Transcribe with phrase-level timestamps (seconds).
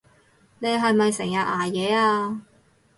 [0.57, 2.41] 你係咪成日捱夜啊？